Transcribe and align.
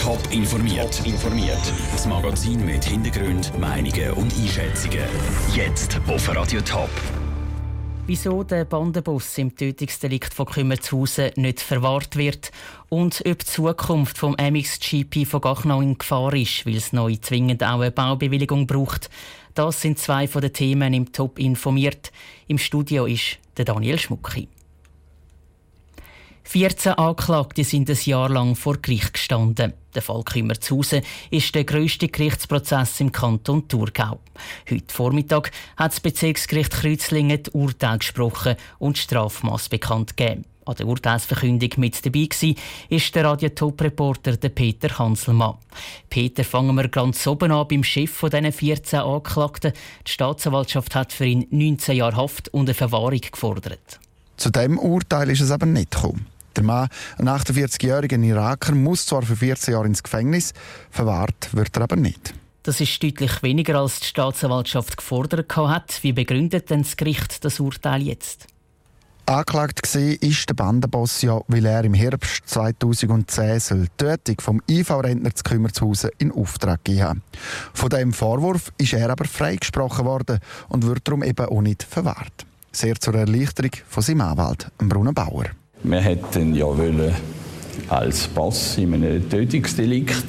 Top 0.00 0.18
informiert. 0.32 1.02
informiert. 1.04 1.60
Das 1.92 2.06
Magazin 2.06 2.64
mit 2.64 2.82
Hintergrund, 2.82 3.52
Meinungen 3.58 4.12
und 4.12 4.32
Einschätzungen. 4.32 5.04
Jetzt 5.54 6.00
auf 6.08 6.34
Radio 6.34 6.62
Top. 6.62 6.88
Wieso 8.06 8.42
der 8.42 8.64
Bandenbus 8.64 9.36
im 9.36 9.54
Tötungsdelikt 9.54 10.32
von 10.32 10.46
Kümmerzhausen 10.46 11.32
nicht 11.36 11.60
verwahrt 11.60 12.16
wird 12.16 12.50
und 12.88 13.22
ob 13.26 13.40
die 13.40 13.44
Zukunft 13.44 14.16
vom 14.16 14.36
MXGP 14.40 15.26
von 15.26 15.42
Gachnau 15.42 15.82
in 15.82 15.98
Gefahr 15.98 16.32
ist, 16.32 16.64
weil 16.64 16.76
es 16.76 16.94
neu 16.94 17.16
zwingend 17.16 17.62
auch 17.62 17.80
eine 17.80 17.90
Baubewilligung 17.90 18.66
braucht. 18.66 19.10
Das 19.52 19.82
sind 19.82 19.98
zwei 19.98 20.26
von 20.26 20.40
den 20.40 20.54
Themen 20.54 20.94
im 20.94 21.12
Top 21.12 21.38
informiert. 21.38 22.10
Im 22.48 22.56
Studio 22.56 23.04
ist 23.04 23.36
der 23.58 23.66
Daniel 23.66 23.98
Schmucki. 23.98 24.48
14 26.44 26.92
Anklagte 26.94 27.64
sind 27.64 27.88
ein 27.88 27.98
Jahr 28.04 28.28
lang 28.28 28.56
vor 28.56 28.78
Gericht 28.78 29.14
gestanden. 29.14 29.72
Der 29.94 30.02
Fall 30.02 30.22
Kümmerzhausen 30.22 31.02
ist 31.30 31.54
der 31.54 31.64
grösste 31.64 32.08
Gerichtsprozess 32.08 33.00
im 33.00 33.12
Kanton 33.12 33.68
Thurgau. 33.68 34.18
Heute 34.68 34.94
Vormittag 34.94 35.50
hat 35.76 35.92
das 35.92 36.00
Bezirksgericht 36.00 36.72
Kreuzlingen 36.72 37.42
das 37.42 37.54
Urteil 37.54 37.98
gesprochen 37.98 38.56
und 38.78 38.98
Strafmaß 38.98 39.68
bekannt 39.68 40.16
gegeben. 40.16 40.44
An 40.66 40.76
der 40.76 40.86
Urteilsverkündung 40.86 41.70
mit 41.78 42.04
dabei 42.04 42.28
war, 42.28 42.54
ist 42.90 43.14
der 43.14 43.24
Radio-Top-Reporter 43.24 44.36
Peter 44.36 44.98
Hanselmann. 44.98 45.56
Peter, 46.08 46.44
fangen 46.44 46.76
wir 46.76 46.88
ganz 46.88 47.26
oben 47.26 47.50
an 47.50 47.66
beim 47.66 47.82
Chef 47.82 48.10
von 48.10 48.30
diesen 48.30 48.52
14 48.52 49.00
Anklagten. 49.00 49.72
Die 50.06 50.10
Staatsanwaltschaft 50.12 50.94
hat 50.94 51.12
für 51.12 51.26
ihn 51.26 51.46
19 51.50 51.96
Jahre 51.96 52.16
Haft 52.16 52.50
und 52.50 52.68
eine 52.68 52.74
Verwahrung 52.74 53.20
gefordert. 53.20 54.00
Zu 54.40 54.48
diesem 54.48 54.78
Urteil 54.78 55.28
ist 55.28 55.42
es 55.42 55.50
aber 55.50 55.66
nicht 55.66 55.90
gekommen. 55.90 56.24
Der 56.56 56.64
Mann, 56.64 56.88
ein 57.18 57.28
48-jähriger 57.28 58.18
Iraker, 58.24 58.74
muss 58.74 59.04
zwar 59.04 59.20
für 59.20 59.36
14 59.36 59.74
Jahre 59.74 59.86
ins 59.86 60.02
Gefängnis, 60.02 60.54
verwahrt 60.90 61.50
wird 61.52 61.76
er 61.76 61.82
aber 61.82 61.96
nicht. 61.96 62.32
Das 62.62 62.80
ist 62.80 63.02
deutlich 63.02 63.42
weniger, 63.42 63.78
als 63.78 64.00
die 64.00 64.06
Staatsanwaltschaft 64.06 64.96
gefordert 64.96 65.54
hat. 65.54 66.02
Wie 66.02 66.14
begründet 66.14 66.70
denn 66.70 66.84
das 66.84 66.96
Gericht 66.96 67.44
das 67.44 67.60
Urteil 67.60 68.00
jetzt? 68.00 68.46
Angeklagt 69.26 69.94
war 69.94 70.22
ist 70.22 70.48
der 70.48 70.54
Bandenboss 70.54 71.20
ja, 71.20 71.38
weil 71.46 71.66
er 71.66 71.84
im 71.84 71.92
Herbst 71.92 72.48
2010 72.48 73.82
die 73.82 73.88
Tötung 73.98 74.40
vom 74.40 74.62
IV-Rentner 74.66 75.34
zu 75.34 75.44
Kümmerzhausen 75.44 76.10
in 76.16 76.32
Auftrag 76.32 76.82
gegeben 76.82 77.22
Von 77.74 77.90
diesem 77.90 78.14
Vorwurf 78.14 78.72
ist 78.78 78.94
er 78.94 79.10
aber 79.10 79.26
freigesprochen 79.26 80.06
worden 80.06 80.38
und 80.70 80.86
wird 80.86 81.06
darum 81.06 81.22
eben 81.22 81.44
auch 81.44 81.60
nicht 81.60 81.82
verwahrt. 81.82 82.46
Sehr 82.72 82.94
zur 83.00 83.14
Erleichterung 83.14 83.72
von 83.88 84.02
seinem 84.02 84.20
Anwalt, 84.20 84.68
Bruno 84.78 85.12
Bauer. 85.12 85.46
Wir 85.82 86.00
hätten 86.00 86.54
ja 86.54 86.66
wollen 86.66 87.14
als 87.88 88.28
Boss 88.28 88.78
in 88.78 88.94
einem 88.94 89.28
Tötungsdelikt 89.28 90.24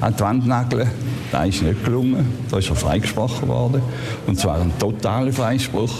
an 0.00 0.14
die 0.14 0.20
Wand 0.20 0.46
nageln. 0.46 0.88
Das 1.32 1.48
ist 1.48 1.62
nicht 1.62 1.84
gelungen. 1.84 2.26
Da 2.50 2.58
ist 2.58 2.70
er 2.70 2.76
freigesprochen 2.76 3.48
worden. 3.48 3.82
Und 4.26 4.38
zwar 4.38 4.60
ein 4.60 4.72
totaler 4.78 5.32
Freispruch. 5.32 5.92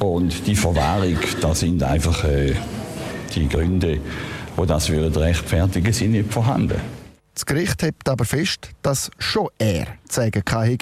Und 0.00 0.46
die 0.46 0.56
Verwahrung, 0.56 1.18
das 1.40 1.60
sind 1.60 1.82
einfach 1.82 2.24
äh, 2.24 2.54
die 3.34 3.48
Gründe, 3.48 4.00
die 4.56 4.66
das 4.66 4.90
rechtfertigen, 4.90 5.92
sind 5.92 6.12
nicht 6.12 6.32
vorhanden. 6.32 6.80
Das 7.40 7.46
Gericht 7.46 7.82
hebt 7.82 8.06
aber 8.06 8.26
fest, 8.26 8.68
dass 8.82 9.10
schon 9.18 9.48
er 9.56 9.86
zeigen 10.06 10.44
kann 10.44 10.78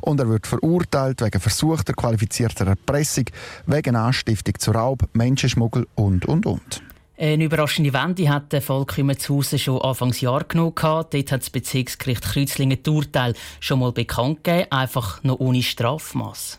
und 0.00 0.18
er 0.18 0.28
wird 0.28 0.44
verurteilt 0.44 1.20
wegen 1.20 1.40
versuchter 1.40 1.92
qualifizierter 1.92 2.66
Erpressung, 2.66 3.26
wegen 3.66 3.94
Anstiftung 3.94 4.58
zu 4.58 4.72
Raub, 4.72 5.08
Menschenschmuggel 5.12 5.86
und 5.94 6.26
und 6.26 6.46
und. 6.46 6.82
Eine 7.16 7.44
überraschende 7.44 7.92
Wende 7.92 8.28
hat 8.28 8.52
der 8.52 8.60
Fall 8.60 8.86
Kümmerzhausen 8.86 9.60
schon 9.60 9.80
Anfangsjahr 9.82 10.42
genug 10.42 10.74
gehabt. 10.74 11.14
Dort 11.14 11.30
hat 11.30 11.42
das 11.42 11.50
Bezirksgericht 11.50 12.22
Kreuzlingen 12.22 12.82
das 12.82 12.92
Urteil 12.92 13.34
schon 13.60 13.78
mal 13.78 13.92
bekannt 13.92 14.42
gegeben, 14.42 14.72
einfach 14.72 15.22
noch 15.22 15.38
ohne 15.38 15.62
Strafmaß. 15.62 16.58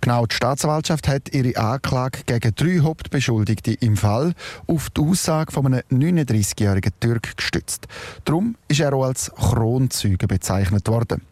Genau, 0.00 0.26
die 0.26 0.34
Staatsanwaltschaft 0.34 1.08
hat 1.08 1.34
ihre 1.34 1.56
Anklage 1.56 2.20
gegen 2.24 2.54
drei 2.54 2.78
Hauptbeschuldigte 2.80 3.72
im 3.72 3.96
Fall 3.96 4.34
auf 4.66 4.90
die 4.90 5.00
Aussage 5.00 5.52
von 5.52 5.66
einem 5.66 5.82
39-jährigen 5.90 6.92
Türk 7.00 7.36
gestützt. 7.36 7.86
Darum 8.24 8.56
ist 8.68 8.80
er 8.80 8.94
auch 8.94 9.04
als 9.04 9.32
Kronzeuge 9.34 10.26
bezeichnet 10.28 10.86
worden. 10.88 11.22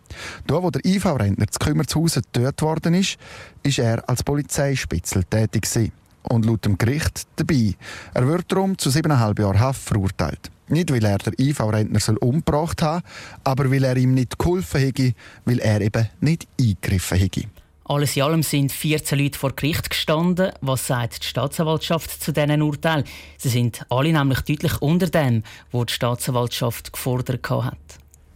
Da, 0.47 0.63
wo 0.63 0.71
der 0.71 0.85
IV-Rentner 0.85 1.47
zu 1.47 1.59
Kümmerzhausen 1.59 2.23
getötet 2.23 2.63
worden 2.63 2.95
ist, 2.95 3.19
ist 3.63 3.79
er 3.79 4.09
als 4.09 4.23
Polizeispitzel 4.23 5.25
tätig 5.25 5.63
gewesen. 5.63 5.93
und 6.29 6.45
laut 6.45 6.65
dem 6.65 6.77
Gericht 6.77 7.23
dabei. 7.37 7.75
Er 8.15 8.27
wird 8.27 8.51
darum 8.51 8.77
zu 8.77 8.91
siebeneinhalb 8.91 9.39
Jahren 9.39 9.61
Haft 9.61 9.83
verurteilt. 9.83 10.51
Nicht, 10.69 10.93
weil 10.93 11.05
er 11.05 11.19
der 11.19 11.39
IV-Rentner 11.39 12.01
umgebracht 12.21 12.83
hat, 12.83 13.05
aber 13.45 13.71
weil 13.71 13.85
er 13.85 13.97
ihm 13.97 14.15
nicht 14.15 14.37
geholfen 14.37 14.81
hätte, 14.81 15.13
weil 15.45 15.61
er 15.61 15.81
eben 15.81 16.09
nicht 16.21 16.49
eingegriffen 16.61 17.19
hätte. 17.19 17.45
Alles 17.89 18.17
in 18.17 18.23
allem 18.25 18.43
sind 18.43 18.73
14 18.73 19.17
Leute 19.17 19.39
vor 19.39 19.53
Gericht 19.53 19.91
gestanden. 19.91 20.51
Was 20.61 20.89
sagt 20.89 21.23
die 21.23 21.27
Staatsanwaltschaft 21.29 22.21
zu 22.21 22.33
diesen 22.33 22.61
Urteilen? 22.61 23.05
Sie 23.39 23.49
sind 23.49 23.87
alle 23.91 24.13
nämlich 24.13 24.41
deutlich 24.41 24.83
unter 24.83 25.07
dem, 25.07 25.45
was 25.71 25.87
die 25.87 25.93
Staatsanwaltschaft 25.93 26.93
gefordert 26.93 27.49
hat. 27.49 27.79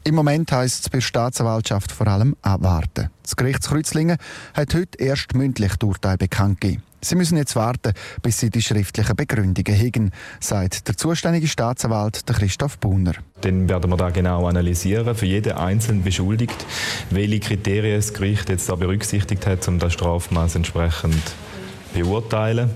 Im 0.05 0.15
Moment 0.15 0.53
heisst 0.53 0.85
es 0.85 0.89
bei 0.89 0.99
der 0.99 1.03
Staatsanwaltschaft 1.03 1.91
vor 1.91 2.07
allem 2.07 2.37
abwarten. 2.43 3.11
Das 3.25 3.35
Gericht 3.35 3.63
Kreuzlingen 3.63 4.19
hat 4.55 4.73
heute 4.73 4.99
erst 4.99 5.35
mündlich 5.35 5.75
das 5.77 5.89
Urteil 5.89 6.17
bekannt 6.17 6.61
gegeben. 6.61 6.85
Sie 7.03 7.15
müssen 7.15 7.37
jetzt 7.37 7.57
warten, 7.57 7.93
bis 8.23 8.41
Sie 8.41 8.51
die 8.51 8.63
schriftlichen 8.63 9.17
Begründungen 9.17 9.79
haben, 9.79 10.11
sagt 10.39 10.89
der 10.89 10.97
zuständige 10.97 11.49
Staatsanwalt 11.49 12.25
Christoph 12.27 12.79
Brunner. 12.79 13.15
Dann 13.41 13.69
werden 13.69 13.91
wir 13.91 13.97
da 13.97 14.11
genau 14.11 14.47
analysieren, 14.47 15.15
für 15.15 15.27
jeden 15.27 15.53
einzelnen 15.53 16.03
beschuldigt, 16.03 16.67
welche 17.11 17.41
Kriterien 17.41 17.97
das 17.97 18.13
Gericht 18.13 18.49
jetzt 18.49 18.69
da 18.69 18.75
berücksichtigt 18.75 19.47
hat, 19.47 19.67
um 19.69 19.79
das 19.79 19.95
Strafmaß 19.95 20.57
entsprechend 20.57 21.25
zu 21.25 21.33
beurteilen. 21.93 22.71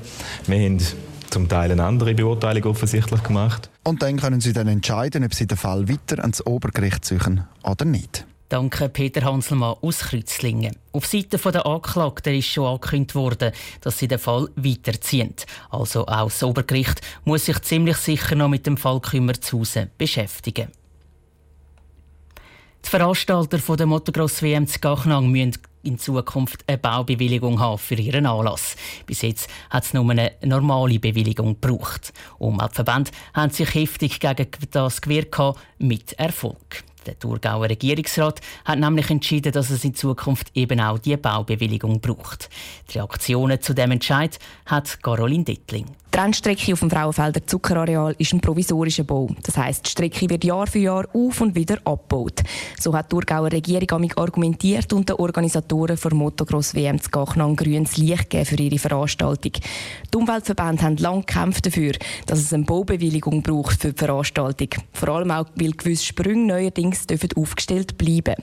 Wir 0.46 0.58
haben 0.58 0.78
zum 1.30 1.48
Teil 1.48 1.72
eine 1.72 1.84
andere 1.84 2.14
Beurteilung 2.14 2.64
offensichtlich 2.64 3.22
gemacht. 3.22 3.70
Und 3.82 4.02
dann 4.02 4.18
können 4.18 4.40
Sie 4.40 4.52
dann 4.52 4.68
entscheiden, 4.68 5.24
ob 5.24 5.34
Sie 5.34 5.46
den 5.46 5.58
Fall 5.58 5.88
weiter 5.88 6.20
ans 6.20 6.44
Obergericht 6.46 7.04
suchen 7.04 7.44
oder 7.62 7.84
nicht. 7.84 8.26
Danke 8.54 8.88
Peter 8.88 9.24
Hanselmann 9.24 9.74
aus 9.82 9.98
Kreuzlingen. 9.98 10.76
Auf 10.92 11.06
Seite 11.06 11.38
der 11.38 11.66
Anklagten 11.66 12.36
ist 12.36 12.46
schon 12.46 12.68
angekündigt 12.68 13.16
worden, 13.16 13.50
dass 13.80 13.98
sie 13.98 14.06
den 14.06 14.20
Fall 14.20 14.48
weiterziehen. 14.54 15.34
Also 15.70 16.06
auch 16.06 16.26
das 16.26 16.40
Obergericht 16.44 17.00
muss 17.24 17.46
sich 17.46 17.60
ziemlich 17.62 17.96
sicher 17.96 18.36
noch 18.36 18.48
mit 18.48 18.64
dem 18.64 18.76
Fall 18.76 19.00
Kümmerzhausen 19.00 19.90
beschäftigen. 19.98 20.68
Die 22.84 22.88
Veranstalter 22.88 23.58
der 23.58 23.86
Motocross 23.86 24.40
WM 24.40 24.68
zu 24.68 24.78
Gachnang 24.78 25.32
müssen 25.32 25.58
in 25.82 25.98
Zukunft 25.98 26.62
eine 26.68 26.78
Baubewilligung 26.78 27.58
haben 27.58 27.78
für 27.78 27.96
ihren 27.96 28.24
Anlass. 28.24 28.76
Bis 29.04 29.22
jetzt 29.22 29.50
hat 29.68 29.82
es 29.82 29.94
nur 29.94 30.08
eine 30.08 30.30
normale 30.44 31.00
Bewilligung 31.00 31.60
gebraucht. 31.60 32.12
Umweltverbände 32.38 33.10
haben 33.34 33.50
sich 33.50 33.74
heftig 33.74 34.20
gegen 34.20 34.46
das 34.70 35.00
gewehrt 35.00 35.36
mit 35.78 36.12
Erfolg. 36.12 36.84
Der 37.06 37.18
Thurgauer 37.18 37.68
Regierungsrat 37.68 38.40
hat 38.64 38.78
nämlich 38.78 39.10
entschieden, 39.10 39.52
dass 39.52 39.70
es 39.70 39.84
in 39.84 39.94
Zukunft 39.94 40.50
eben 40.54 40.80
auch 40.80 40.98
die 40.98 41.16
Baubewilligung 41.16 42.00
braucht. 42.00 42.48
Die 42.90 42.98
Reaktionen 42.98 43.60
zu 43.60 43.74
dem 43.74 43.90
Entscheid 43.90 44.38
hat 44.66 45.02
Caroline 45.02 45.44
Dettling. 45.44 45.86
Die 46.14 46.20
Rennstrecke 46.20 46.72
auf 46.72 46.78
dem 46.78 46.90
Frauenfelder 46.90 47.44
Zuckerareal 47.44 48.14
ist 48.18 48.32
ein 48.32 48.40
provisorischer 48.40 49.02
Bau. 49.02 49.28
Das 49.42 49.56
heisst, 49.56 49.86
die 49.86 49.90
Strecke 49.90 50.30
wird 50.30 50.44
Jahr 50.44 50.68
für 50.68 50.78
Jahr 50.78 51.08
auf 51.12 51.40
und 51.40 51.56
wieder 51.56 51.78
abgebaut. 51.84 52.40
So 52.78 52.94
hat 52.94 53.10
die 53.10 53.16
Thurgauer 53.16 53.50
Regierung 53.50 54.12
argumentiert 54.14 54.92
und 54.92 55.08
den 55.08 55.16
Organisatoren 55.16 55.98
der 56.00 56.14
Motocross 56.14 56.72
WM 56.72 57.00
zu 57.00 57.10
Gachnang 57.10 57.56
grünes 57.56 57.96
Licht 57.96 58.30
gegeben 58.30 58.46
für 58.46 58.54
ihre 58.54 58.78
Veranstaltung. 58.78 59.54
Die 60.12 60.16
Umweltverbände 60.16 60.84
haben 60.84 60.96
lange 60.98 61.22
gekämpft 61.22 61.66
dafür, 61.66 61.94
dass 62.26 62.38
es 62.38 62.52
eine 62.52 62.62
Baubewilligung 62.62 63.42
braucht 63.42 63.82
für 63.82 63.92
die 63.92 63.98
Veranstaltung. 63.98 64.68
Vor 64.92 65.08
allem 65.08 65.32
auch, 65.32 65.46
weil 65.56 65.72
gewisse 65.72 66.04
Sprünge 66.04 66.46
neuerdings 66.46 67.08
dürfen 67.08 67.30
aufgestellt 67.34 67.98
bleiben. 67.98 68.36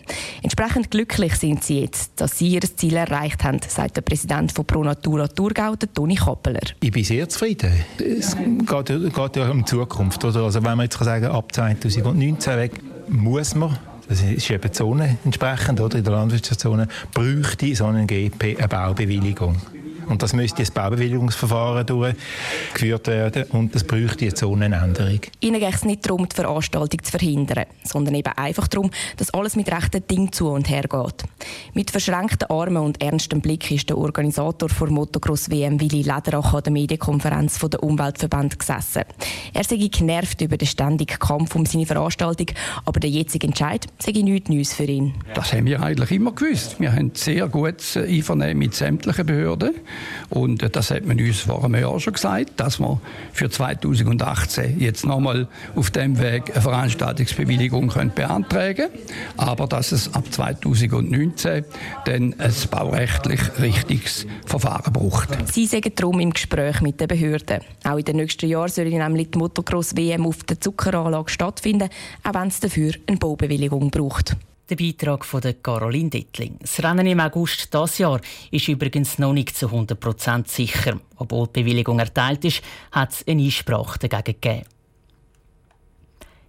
Entsprechend 0.44 0.92
glücklich 0.92 1.36
sind 1.36 1.63
sie 1.63 1.80
jetzt, 1.80 2.19
dass 2.19 2.38
sie 2.38 2.50
ihr 2.50 2.62
Ziel 2.63 2.98
erreicht 2.98 3.45
haben, 3.45 3.62
sagt 3.66 3.95
der 3.95 4.01
Präsident 4.01 4.51
von 4.51 4.66
Pro 4.66 4.84
Natura 4.84 5.30
Thurgau, 5.30 5.75
Toni 5.94 6.16
Kappeler. 6.16 6.60
Ich 6.81 6.92
bin 6.92 7.06
sehr 7.06 7.30
zufrieden 7.30 7.61
reden. 7.63 8.19
Es 8.19 8.36
geht, 8.36 9.13
geht 9.13 9.36
ja 9.36 9.50
um 9.50 9.60
die 9.60 9.66
Zukunft. 9.66 10.24
Oder? 10.24 10.44
Also 10.44 10.63
wenn 10.63 10.78
man 10.78 10.86
jetzt 10.86 10.98
sagen 10.98 11.25
kann, 11.25 11.36
ab 11.36 11.54
2019 11.54 12.58
weg, 12.58 12.72
muss 13.08 13.56
man 13.56 13.78
das 14.12 14.22
ist 14.24 14.50
eben 14.50 14.62
die 14.62 14.72
Zone 14.72 15.18
entsprechend, 15.24 15.80
oder? 15.80 15.98
in 15.98 16.04
der 16.04 16.12
Landwirtschaftszone, 16.12 16.90
bräuchte 17.13 17.74
so 17.74 17.86
einen 17.86 18.08
GP 18.08 18.58
eine 18.58 18.68
Baubewilligung. 18.68 19.56
Und 20.12 20.22
das 20.22 20.34
müsste 20.34 20.62
das 20.62 20.72
Baubewilligungsverfahren 20.72 21.86
durchgeführt 21.86 23.08
werden 23.08 23.44
und 23.52 23.74
das 23.74 23.86
bräuchte 23.86 24.25
jetzt 24.25 24.40
so 24.40 24.54
eine 24.54 24.75
Änderung. 24.75 25.22
Ihnen 25.40 25.60
geht 25.60 25.74
es 25.74 25.86
nicht 25.86 26.06
darum, 26.06 26.28
die 26.28 26.36
Veranstaltung 26.36 27.02
zu 27.02 27.12
verhindern, 27.12 27.66
sondern 27.86 28.16
eben 28.16 28.34
einfach 28.36 28.68
darum, 28.68 28.92
dass 29.16 29.34
alles 29.34 29.56
mit 29.56 29.72
rechten 29.72 30.06
Dingen 30.06 30.34
zu 30.34 30.50
und 30.50 30.69
her 30.69 30.84
geht. 30.84 31.24
Mit 31.74 31.92
verschränkten 31.92 32.50
Armen 32.50 32.84
und 32.84 33.02
ernstem 33.02 33.40
Blick 33.40 33.72
ist 33.72 33.90
der 33.90 33.98
Organisator 33.98 34.68
der 34.68 34.90
Motocross 34.90 35.50
WM 35.50 35.80
Willi 35.80 36.02
Lederach 36.02 36.54
an 36.56 36.64
der 36.64 36.74
Medienkonferenz 36.74 37.60
der 37.60 37.81
Umweltverband 37.81 38.60
gesessen. 38.60 39.04
Er 39.54 39.64
sei 39.64 39.78
genervt 39.78 40.42
über 40.42 40.57
den 40.57 40.68
ständigen 40.68 41.19
Kampf 41.19 41.56
um 41.56 41.66
seine 41.66 41.86
Veranstaltung, 41.86 42.48
aber 42.84 43.00
der 43.00 43.10
jetzige 43.10 43.48
Entscheid 43.48 43.88
sei 44.00 44.12
nichts 44.12 44.50
Neues 44.50 44.74
für 44.74 44.84
ihn. 44.84 45.14
Das 45.34 45.54
haben 45.54 45.66
wir 45.66 45.81
eigentlich 45.81 46.12
immer 46.12 46.34
gewusst. 46.34 46.80
Wir 46.80 46.92
haben 46.92 47.12
sehr 47.14 47.48
gutes 47.48 47.96
Einvernehmen 47.96 48.57
mit 48.57 48.75
sämtlichen 48.75 49.25
Behörden 49.25 49.72
und 50.30 50.75
das 50.75 50.92
hat 50.92 51.06
man 51.06 51.19
uns 51.19 51.42
vor 51.42 51.63
einem 51.63 51.81
Jahr 51.81 52.00
schon 52.00 52.13
gesagt, 52.13 52.51
dass 52.57 52.80
wir 52.80 53.00
für 53.33 53.50
2018 53.50 54.80
jetzt 54.80 55.06
nochmal 55.06 55.48
auf 55.75 55.92
dem 55.92 56.19
Weg 56.19 56.51
eine 56.51 56.62
Veranstaltungsbewilligung 56.62 57.89
können 57.89 58.12
beantragen 58.13 58.89
aber 59.38 59.68
dass 59.68 59.92
es 59.92 60.13
ab 60.13 60.25
2019 60.31 61.65
dann 62.06 62.36
ein 62.38 62.53
baurechtlich 62.69 63.42
richtiges 63.59 64.25
Verfahren 64.45 64.94
braucht. 64.94 65.30
Sie 65.51 65.65
sagen 65.65 65.92
darum 65.95 66.19
im 66.19 66.31
Gespräch 66.31 66.81
mit 66.81 67.00
den 67.00 67.07
Behörden. 67.07 67.62
Auch 67.83 67.97
in 67.97 68.06
den 68.06 68.18
nächsten 68.18 68.47
Jahren 68.47 68.69
soll 68.69 68.86
nämlich 68.86 69.31
die 69.31 69.38
Motocross-WM 69.38 70.25
auf 70.25 70.44
der 70.44 70.59
Zuckeranlage 70.59 71.30
stattfinden, 71.30 71.89
auch 72.24 72.33
wenn 72.33 72.47
es 72.47 72.59
dafür 72.59 72.94
eine 73.07 73.18
Baubewilligung 73.18 73.89
braucht. 73.89 74.36
Der 74.71 74.77
Beitrag 74.77 75.25
von 75.25 75.41
der 75.41 75.56
Caroline 75.56 76.09
Dettling. 76.09 76.57
Das 76.62 76.81
Rennen 76.81 77.06
im 77.06 77.19
August 77.19 77.73
dieses 77.73 77.97
Jahr 77.97 78.21
ist 78.51 78.69
übrigens 78.69 79.19
noch 79.19 79.33
nicht 79.33 79.53
zu 79.53 79.68
100% 79.68 80.47
sicher. 80.47 80.97
Obwohl 81.18 81.47
die 81.47 81.62
Bewilligung 81.62 82.00
erteilt 82.00 82.45
ist, 82.45 82.62
hat 82.94 83.12
es 83.12 83.27
eine 83.27 83.44
Einsprache 83.44 84.00
dagegen 84.00 84.39
gegeben. 84.39 84.65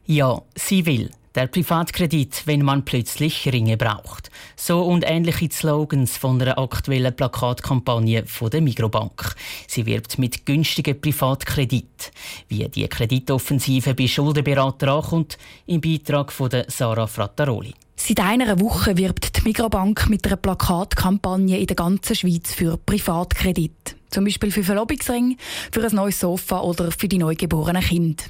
Ja, 0.06 0.40
sie 0.54 0.86
will. 0.86 1.10
Der 1.34 1.46
Privatkredit, 1.46 2.42
wenn 2.46 2.62
man 2.62 2.84
plötzlich 2.84 3.50
Ringe 3.50 3.78
braucht. 3.78 4.30
So 4.54 4.82
und 4.82 5.02
ähnliche 5.06 5.48
Slogans 5.50 6.18
von 6.18 6.40
einer 6.42 6.58
aktuellen 6.58 7.16
Plakatkampagne 7.16 8.26
von 8.26 8.50
der 8.50 8.60
Migrobank. 8.60 9.34
Sie 9.66 9.86
wirbt 9.86 10.18
mit 10.18 10.44
günstigen 10.44 11.00
Privatkredit. 11.00 12.12
Wie 12.48 12.68
die 12.68 12.86
Kreditoffensive 12.86 13.94
bei 13.94 14.08
Schuldenberater 14.08 14.88
ankommt, 14.88 15.38
im 15.64 15.80
Beitrag 15.80 16.32
von 16.32 16.50
der 16.50 16.66
Sarah 16.68 17.06
Frattaroli. 17.06 17.72
Seit 17.96 18.20
einer 18.20 18.60
Woche 18.60 18.98
wirbt 18.98 19.38
die 19.38 19.42
Migrobank 19.42 20.10
mit 20.10 20.26
einer 20.26 20.36
Plakatkampagne 20.36 21.58
in 21.58 21.66
der 21.66 21.76
ganzen 21.76 22.14
Schweiz 22.14 22.52
für 22.52 22.76
Privatkredit. 22.76 23.96
Zum 24.10 24.24
Beispiel 24.24 24.50
für 24.50 24.64
Verlobungsring, 24.64 25.38
für 25.70 25.82
ein 25.82 25.94
neues 25.94 26.20
Sofa 26.20 26.60
oder 26.60 26.90
für 26.90 27.08
die 27.08 27.16
neugeborenen 27.16 27.82
Kinder. 27.82 28.24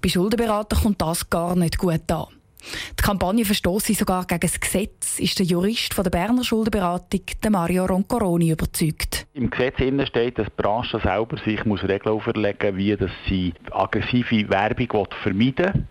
Bei 0.00 0.08
Schuldenberatern 0.08 0.80
kommt 0.80 1.02
das 1.02 1.28
gar 1.28 1.56
nicht 1.56 1.78
gut 1.78 2.10
an. 2.10 2.26
Die 2.98 3.02
Kampagne 3.02 3.44
verstoße 3.44 3.94
sogar 3.94 4.26
gegen 4.26 4.40
das 4.40 4.58
Gesetz, 4.58 5.18
ist 5.18 5.38
der 5.38 5.46
Jurist 5.46 5.92
von 5.92 6.04
der 6.04 6.10
Berner 6.10 6.44
Schuldenberatung, 6.44 7.20
Mario 7.50 7.84
Roncoroni, 7.84 8.50
überzeugt. 8.50 9.26
Im 9.34 9.50
Gesetz 9.50 10.08
steht, 10.08 10.38
dass 10.38 10.46
die 10.46 10.62
Branche 10.62 10.98
selber 11.00 11.36
sich 11.36 11.60
Regeln 11.64 12.14
auferlegen 12.14 12.74
muss, 12.74 12.78
wie 12.78 12.96
sie 13.28 13.54
aggressive 13.70 14.48
Werbung 14.48 15.08
vermeiden 15.22 15.74
will. 15.74 15.84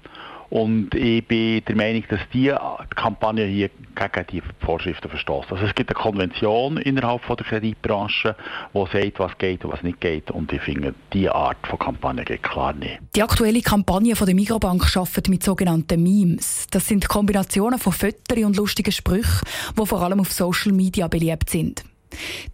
Und 0.54 0.94
ich 0.94 1.28
bin 1.28 1.66
der 1.66 1.76
Meinung, 1.76 2.04
dass 2.10 2.20
die 2.32 2.54
Kampagne 2.96 3.44
hier 3.48 3.72
gegen 3.96 4.28
die 4.32 4.44
Vorschriften 4.64 5.10
verstößt. 5.10 5.52
Also 5.52 5.66
es 5.66 5.74
gibt 5.74 5.90
eine 5.90 6.00
Konvention 6.00 6.78
innerhalb 6.78 7.24
von 7.24 7.38
der 7.38 7.46
Kreditbranche, 7.48 8.36
die 8.72 8.86
sagt, 8.92 9.18
was 9.20 9.36
geht 9.40 9.66
und 9.66 9.72
was 9.72 9.82
nicht 9.82 10.00
geht. 10.00 10.30
Und 10.30 10.54
ich 10.54 10.62
finde, 10.62 10.94
diese 11.12 11.34
Art 11.34 11.58
von 11.66 11.80
Kampagne 11.80 12.24
geht 12.24 12.44
klar 12.44 12.72
nicht. 12.74 13.00
Die 13.16 13.24
aktuelle 13.24 13.62
Kampagne 13.62 14.16
von 14.16 14.28
der 14.28 14.36
Migrobank 14.36 14.96
arbeitet 14.96 15.28
mit 15.28 15.42
sogenannten 15.42 16.04
Memes. 16.04 16.68
Das 16.70 16.88
sind 16.88 17.10
Kombinationen 17.10 17.80
von 17.80 17.92
Föttern 17.92 18.46
und 18.46 18.56
lustigen 18.56 18.92
Sprüchen, 18.92 19.48
die 19.76 19.86
vor 19.88 20.04
allem 20.04 20.20
auf 20.20 20.32
Social 20.32 20.72
Media 20.72 21.08
beliebt 21.08 21.50
sind. 21.50 21.84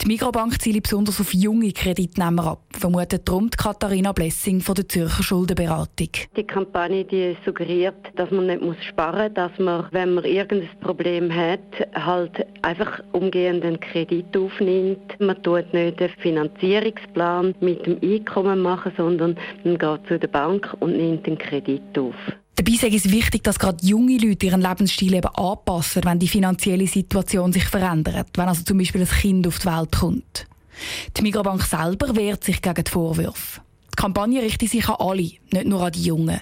Die 0.01 0.07
Migrobank 0.07 0.61
zielt 0.61 0.83
besonders 0.83 1.19
auf 1.19 1.33
junge 1.33 1.71
Kreditnehmer 1.71 2.47
ab, 2.47 2.63
vermutet 2.77 3.27
darum 3.27 3.49
Katharina 3.49 4.11
Blessing 4.11 4.61
von 4.61 4.75
der 4.75 4.87
Zürcher 4.87 5.23
Schuldenberatung. 5.23 6.09
Die 6.35 6.43
Kampagne 6.43 7.03
die 7.05 7.35
suggeriert, 7.45 7.95
dass 8.15 8.31
man 8.31 8.47
nicht 8.47 8.61
muss 8.61 8.77
sparen 8.83 9.33
muss, 9.33 9.33
dass 9.35 9.59
man, 9.59 9.87
wenn 9.91 10.13
man 10.15 10.23
irgendein 10.23 10.69
Problem 10.81 11.33
hat, 11.33 11.59
halt 11.93 12.45
einfach 12.61 13.01
umgehend 13.11 13.63
einen 13.63 13.79
Kredit 13.79 14.35
aufnimmt. 14.35 15.19
Man 15.19 15.41
tut 15.43 15.73
nicht 15.73 16.01
einen 16.01 16.13
Finanzierungsplan 16.19 17.55
mit 17.59 17.85
dem 17.85 17.99
Einkommen 18.01 18.61
machen, 18.61 18.91
sondern 18.97 19.37
man 19.63 19.77
geht 19.77 20.07
zu 20.07 20.19
der 20.19 20.27
Bank 20.27 20.75
und 20.79 20.97
nimmt 20.97 21.25
den 21.25 21.37
Kredit 21.37 21.97
auf. 21.97 22.15
Dabei 22.59 22.73
ist 22.73 22.83
es 22.83 23.09
wichtig, 23.09 23.45
dass 23.45 23.57
gerade 23.57 23.77
junge 23.85 24.17
Leute 24.17 24.47
ihren 24.47 24.59
Lebensstil 24.59 25.13
eben 25.13 25.33
anpassen, 25.33 26.03
wenn 26.03 26.19
die 26.19 26.27
finanzielle 26.27 26.87
Situation 26.87 27.53
sich 27.53 27.63
verändert, 27.63 28.27
wenn 28.35 28.49
also 28.49 28.65
zum 28.65 28.77
Beispiel 28.77 28.99
ein 28.99 29.07
Kind 29.07 29.47
auf 29.47 29.59
die 29.59 29.67
Welt 29.67 29.93
kommt. 29.97 30.45
Die 31.15 31.21
Migrobank 31.21 31.63
selber 31.63 32.17
wehrt 32.17 32.43
sich 32.43 32.61
gegen 32.61 32.83
die 32.83 32.91
Vorwürfe. 32.91 33.61
Die 33.93 33.95
Kampagne 33.95 34.41
richtet 34.41 34.71
sich 34.71 34.89
an 34.89 34.97
alle, 34.99 35.21
nicht 35.21 35.65
nur 35.67 35.85
an 35.85 35.93
die 35.93 36.03
Jungen. 36.03 36.41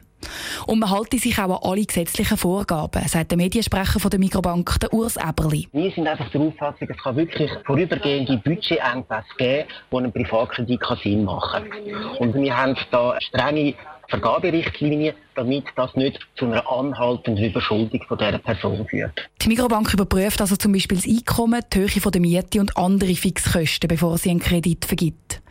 Und 0.66 0.80
man 0.80 0.90
halte 0.90 1.20
sich 1.20 1.38
auch 1.38 1.62
an 1.62 1.70
alle 1.72 1.86
gesetzlichen 1.86 2.36
Vorgaben, 2.36 3.08
sagt 3.08 3.30
der 3.30 3.38
Mediensprecher 3.38 4.00
von 4.00 4.10
der 4.10 4.20
Migrobank, 4.20 4.80
der 4.80 4.92
Urs 4.92 5.18
Eberli. 5.18 5.68
Wir 5.72 5.92
sind 5.92 6.08
einfach 6.08 6.32
der 6.32 6.42
Auffassung, 6.42 6.88
es 6.90 6.98
kann 6.98 7.16
wirklich 7.16 7.52
vorübergehende 7.64 8.38
Budgetengpässe 8.38 9.28
geben, 9.38 9.70
die 9.92 9.96
einen 9.96 10.12
Privatkredit 10.12 10.82
Sinn 11.04 11.26
machen 11.26 11.70
kann. 11.70 12.06
Und 12.18 12.34
wir 12.34 12.58
haben 12.58 12.76
da 12.90 13.22
strenge 13.22 13.76
Vergaberichtlinie, 14.10 15.16
damit 15.36 15.66
das 15.76 15.96
nicht 15.96 16.20
zu 16.38 16.46
einer 16.46 16.70
anhaltenden 16.70 17.44
Überschuldung 17.44 18.02
von 18.08 18.18
dieser 18.18 18.38
Person 18.40 18.88
führt. 18.88 19.30
Die 19.42 19.50
Mikrobank 19.50 19.94
überprüft 19.94 20.42
also 20.42 20.56
zum 20.56 20.72
Beispiel 20.72 20.98
das 20.98 21.08
Einkommen, 21.08 21.62
die 21.74 21.80
Höhe 21.80 22.12
der 22.12 22.22
Miete 22.22 22.60
und 22.60 22.76
andere 22.78 23.16
Fixkosten, 23.16 23.88
bevor 23.88 24.18
sie 24.18 24.30
einen 24.30 24.40
Kredit 24.40 24.86
vergibt. 24.86 25.42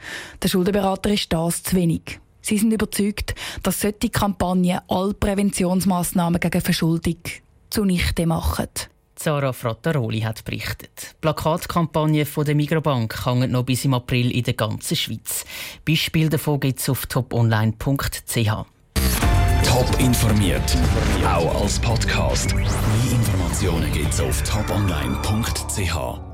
Der 0.43 0.49
Schuldenberater 0.49 1.11
ist 1.11 1.33
das 1.33 1.63
zu 1.63 1.77
wenig. 1.77 2.21
Sie 2.41 2.59
sind 2.59 2.73
überzeugt, 2.73 3.35
dass 3.63 3.81
solche 3.81 4.09
Kampagnen 4.11 4.79
all 4.89 5.15
Präventionsmaßnahmen 5.15 6.41
gegen 6.41 6.61
Verschuldung 6.61 7.19
zunichte 7.71 8.27
machen. 8.27 8.69
Sarah 9.19 9.53
Frattaroli 9.53 10.21
hat 10.21 10.45
berichtet. 10.45 11.13
Die 11.13 11.21
Plakatkampagne 11.21 12.25
der 12.25 12.55
Migrobank 12.55 13.27
hängt 13.27 13.51
noch 13.51 13.65
bis 13.65 13.85
im 13.85 13.95
April 13.95 14.31
in 14.31 14.45
der 14.45 14.55
ganzen 14.55 14.97
Schweiz. 14.97 15.45
Beispiele 15.87 16.29
davon 16.29 16.61
gibt 16.61 16.81
es 16.81 16.89
auf 16.89 17.07
toponline.ch. 17.07 18.51
Top 19.65 20.01
informiert, 20.01 20.77
auch 21.25 21.63
als 21.63 21.79
Podcast. 21.79 22.55
Mehr 22.55 22.67
Informationen 23.11 23.93
gibt 23.93 24.13
es 24.13 24.21
auf 24.21 24.43
toponline.ch. 24.43 26.26